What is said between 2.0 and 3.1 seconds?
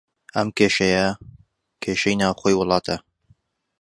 ناوخۆی وڵاتە